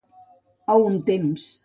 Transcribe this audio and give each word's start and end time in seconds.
A 0.75 0.79
un 0.87 0.97
temps. 1.11 1.47